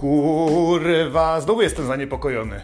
[0.00, 2.60] Kurwa, znowu jestem zaniepokojony.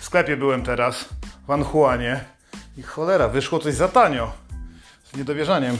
[0.00, 1.08] W sklepie byłem teraz,
[1.46, 2.20] w Anhuanie
[2.76, 4.32] i cholera, wyszło coś za tanio.
[5.04, 5.78] Z niedowierzaniem.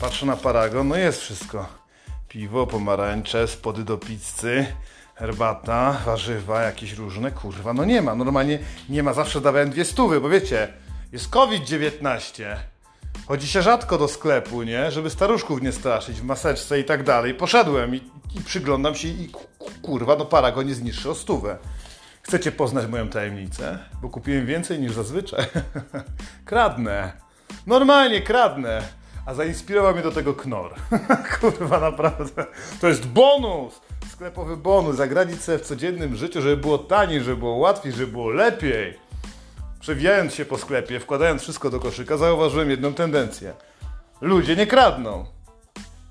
[0.00, 1.66] Patrzę na paragon, no jest wszystko.
[2.28, 4.66] Piwo, pomarańcze, spody do pizzy,
[5.14, 7.30] herbata, warzywa jakieś różne.
[7.30, 8.14] Kurwa, no nie ma.
[8.14, 8.58] Normalnie
[8.88, 9.14] nie ma.
[9.14, 10.68] Zawsze dawałem dwie stówy, bo wiecie,
[11.12, 12.56] jest COVID-19.
[13.30, 14.90] Chodzi się rzadko do sklepu, nie?
[14.90, 17.34] Żeby staruszków nie straszyć w maseczce i tak dalej.
[17.34, 17.98] Poszedłem i,
[18.36, 21.58] i przyglądam się i ku- ku- kurwa, no paragon jest niższy o stówę.
[22.22, 23.78] Chcecie poznać moją tajemnicę?
[24.02, 25.44] Bo kupiłem więcej niż zazwyczaj.
[26.44, 27.12] kradnę.
[27.66, 28.82] Normalnie kradnę.
[29.26, 30.74] A zainspirował mnie do tego knor.
[31.40, 32.46] kurwa, naprawdę.
[32.80, 33.80] To jest bonus!
[34.12, 34.96] Sklepowy bonus.
[34.96, 39.09] Zagranić sobie w codziennym życiu, żeby było taniej, żeby było łatwiej, żeby było lepiej.
[39.80, 43.52] Przewijając się po sklepie, wkładając wszystko do koszyka, zauważyłem jedną tendencję.
[44.20, 45.24] Ludzie nie kradną.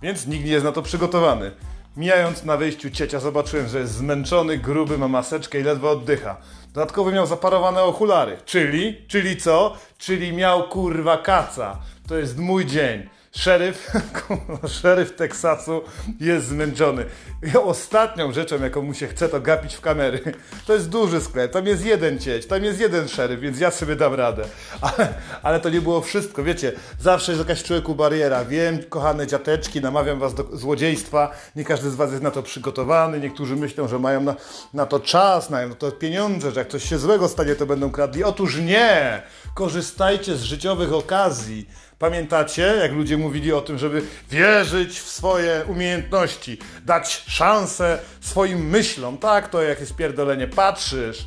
[0.01, 1.51] Więc nikt nie jest na to przygotowany.
[1.97, 6.37] Mijając na wyjściu ciecia, zobaczyłem, że jest zmęczony, gruby, ma maseczkę i ledwo oddycha.
[6.73, 8.37] Dodatkowo miał zaparowane okulary.
[8.45, 9.05] Czyli?
[9.07, 9.77] Czyli co?
[9.97, 11.77] Czyli miał kurwa kaca.
[12.07, 13.09] To jest mój dzień.
[13.39, 13.91] Szeryf,
[14.81, 15.81] szeryf Teksasu
[16.19, 17.05] jest zmęczony.
[17.53, 20.19] I ostatnią rzeczą, jaką mu się chce, to gapić w kamery.
[20.67, 23.95] To jest duży sklep, tam jest jeden cieć, tam jest jeden szeryf, więc ja sobie
[23.95, 24.43] dam radę.
[24.81, 28.45] Ale, ale to nie było wszystko, wiecie, zawsze jest jakaś w człowieku bariera.
[28.45, 33.19] Wiem, kochane dziateczki, namawiam was do złodziejstwa, nie każdy z was jest na to przygotowany,
[33.19, 34.35] niektórzy myślą, że mają na,
[34.73, 37.91] na to czas, mają na to pieniądze, że jak coś się złego stanie, to będą
[37.91, 38.23] kradli.
[38.23, 39.21] Otóż nie!
[39.53, 41.69] Korzystajcie z życiowych okazji.
[41.99, 49.17] Pamiętacie, jak ludzie mówili o tym, żeby wierzyć w swoje umiejętności, dać szansę swoim myślom?
[49.17, 51.25] Tak, to jak jest pierdolenie, patrzysz.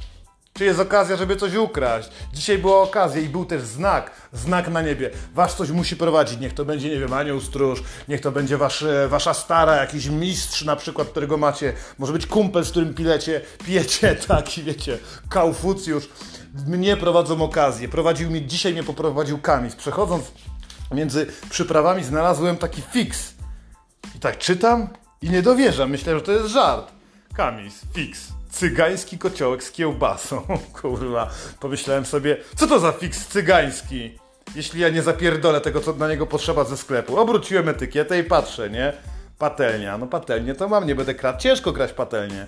[0.53, 2.09] Czy jest okazja, żeby coś ukraść?
[2.33, 5.11] Dzisiaj była okazja i był też znak, znak na niebie.
[5.35, 6.41] Was coś musi prowadzić.
[6.41, 10.07] Niech to będzie, nie wiem, anioł stróż, niech to będzie wasz, e, wasza stara, jakiś
[10.07, 11.73] mistrz na przykład, którego macie.
[11.99, 14.99] Może być kumpel, z którym pilecie, pijecie, taki wiecie,
[15.29, 16.09] kaufucjusz.
[16.67, 17.89] Mnie prowadzą okazje.
[17.89, 19.77] Prowadził mnie, dzisiaj mnie poprowadził Kamis.
[19.77, 20.25] Przechodząc
[20.93, 23.35] między przyprawami znalazłem taki fix.
[24.17, 24.89] I tak czytam
[25.23, 25.91] i nie dowierzam.
[25.91, 26.93] Myślę, że to jest żart.
[27.37, 28.29] Kamis, fix.
[28.51, 30.43] Cygański kociołek z kiełbasą.
[30.81, 31.31] Kurwa.
[31.61, 34.19] Pomyślałem sobie, co to za fix cygański?
[34.55, 37.19] Jeśli ja nie zapierdolę tego, co na niego potrzeba ze sklepu.
[37.19, 38.93] Obróciłem etykietę i patrzę, nie?
[39.39, 39.99] Patelnia.
[39.99, 41.41] No patelnię to mam, nie będę kradł.
[41.41, 42.47] Ciężko grać patelnię.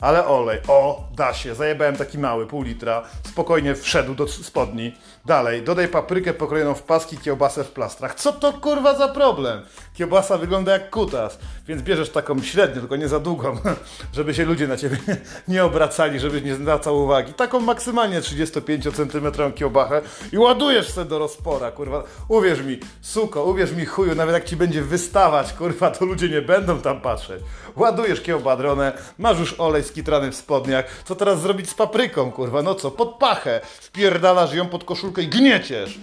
[0.00, 1.54] Ale olej, o, da się.
[1.54, 3.02] Zajebałem taki mały, pół litra.
[3.28, 4.92] Spokojnie wszedł do spodni.
[5.24, 8.14] Dalej, dodaj paprykę pokrojoną w paski, kiełbasę w plastrach.
[8.14, 9.62] Co to kurwa za problem?
[9.94, 13.56] Kiełbasa wygląda jak kutas, więc bierzesz taką średnią, tylko nie za długą,
[14.12, 14.96] żeby się ludzie na ciebie
[15.48, 17.32] nie obracali, żebyś nie zwracał uwagi.
[17.32, 20.02] Taką maksymalnie 35 cm kiełbachę
[20.32, 22.04] i ładujesz sobie do rozpora, kurwa.
[22.28, 26.42] Uwierz mi, suko, uwierz mi chuju, nawet jak ci będzie wystawać, kurwa, to ludzie nie
[26.42, 27.42] będą tam patrzeć.
[27.76, 30.84] Ładujesz kiełbadronę, masz już olej skitrany w spodniach.
[31.04, 32.62] Co teraz zrobić z papryką, kurwa?
[32.62, 33.60] No co, pod pachę.
[33.80, 35.98] Wpierdalasz ją pod koszulkę i gnieciesz.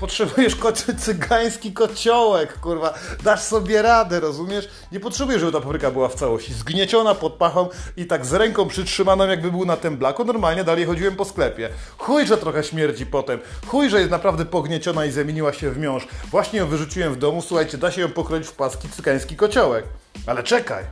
[0.00, 2.94] Potrzebujesz kocie, cygański kociołek, kurwa.
[3.24, 4.68] Dasz sobie radę, rozumiesz?
[4.92, 6.54] Nie potrzebujesz, żeby ta papryka była w całości.
[6.54, 10.24] Zgnieciona pod pachą i tak z ręką przytrzymaną, jakby był na temblaku.
[10.24, 11.68] Normalnie dalej chodziłem po sklepie.
[11.98, 13.40] Chuj, że trochę śmierdzi potem.
[13.66, 16.08] Chuj, że jest naprawdę pognieciona i zamieniła się w miąższ.
[16.30, 17.42] Właśnie ją wyrzuciłem w domu.
[17.42, 19.84] Słuchajcie, da się ją pokroić w paski cygański kociołek.
[20.26, 20.84] Ale czekaj.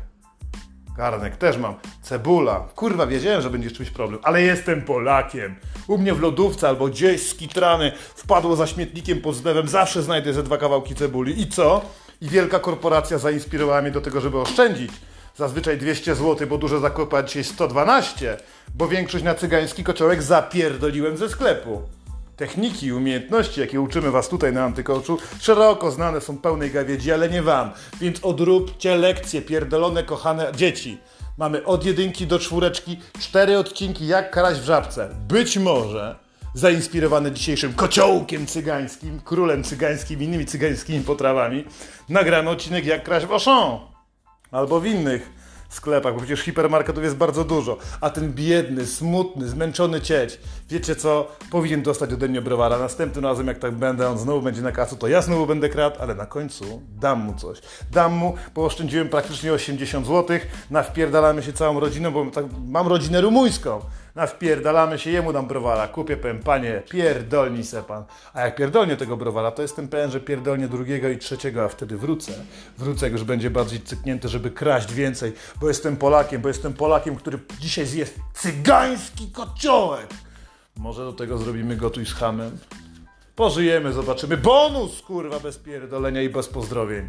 [0.96, 1.74] Garnek też mam.
[2.02, 2.68] Cebula.
[2.74, 5.56] Kurwa, wiedziałem, że będzie czymś problem, ale jestem Polakiem.
[5.86, 10.42] U mnie w lodówce albo gdzieś skitrany wpadło za śmietnikiem pod zlewem, zawsze znajdę ze
[10.42, 11.40] dwa kawałki cebuli.
[11.40, 11.82] I co?
[12.20, 14.90] I wielka korporacja zainspirowała mnie do tego, żeby oszczędzić.
[15.36, 18.36] Zazwyczaj 200 zł, bo duże zakupy, a dzisiaj 112,
[18.74, 21.82] bo większość na cygański kociołek zapierdoliłem ze sklepu.
[22.36, 27.28] Techniki i umiejętności, jakie uczymy Was tutaj na Antykoczu, szeroko znane są pełnej gawiedzi, ale
[27.28, 27.70] nie Wam.
[28.00, 30.98] Więc odróbcie lekcje, pierdolone, kochane dzieci.
[31.38, 35.08] Mamy od jedynki do czwóreczki cztery odcinki jak karać w żabce.
[35.28, 36.16] Być może
[36.54, 41.64] zainspirowany dzisiejszym kociołkiem cygańskim, królem cygańskim, innymi cygańskimi potrawami,
[42.08, 43.78] nagramy odcinek jak kraść w Auchan.
[44.50, 45.30] Albo w innych
[45.74, 47.78] sklepach, bo przecież hipermarketów jest bardzo dużo.
[48.00, 50.40] A ten biedny, smutny, zmęczony cieć,
[50.70, 52.78] wiecie co, powinien dostać ode mnie browara.
[52.78, 55.96] Następnym razem, jak tak będę, on znowu będzie na kasu, to ja znowu będę kradł,
[56.00, 57.58] ale na końcu dam mu coś.
[57.92, 60.38] Dam mu, bo oszczędziłem praktycznie 80 zł,
[60.70, 63.80] nawpierdalamy się całą rodziną, bo tak, mam rodzinę rumuńską.
[64.16, 68.04] Nawpierdalamy się, jemu dam browara, kupię, powiem, panie, pierdolnij se pan.
[68.34, 71.96] A jak pierdolnie tego browara, to jestem pewien, że pierdolnie drugiego i trzeciego, a wtedy
[71.96, 72.32] wrócę.
[72.78, 77.16] Wrócę, jak już będzie bardziej cyknięty, żeby kraść więcej, bo jestem Polakiem, bo jestem Polakiem,
[77.16, 80.08] który dzisiaj zje cygański kociołek.
[80.76, 82.58] Może do tego zrobimy gotuj z hamem?
[83.34, 84.36] Pożyjemy, zobaczymy.
[84.36, 87.08] Bonus, kurwa, bez pierdolenia i bez pozdrowień.